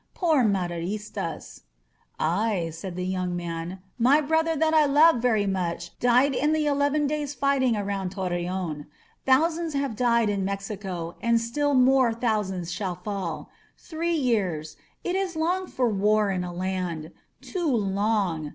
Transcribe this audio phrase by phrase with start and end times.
[0.15, 1.61] Poor Maderistas !'*
[2.19, 6.65] "Ay, said the young man, "my brother that I loved very much died in the
[6.65, 8.87] eleven days' fighting around Torreon.
[9.27, 13.51] Thousands have died in Mexico, and still more thousands shall fall.
[13.77, 14.75] Three years—
[15.05, 17.11] ^it is long for war in a land.
[17.39, 18.49] Too long!"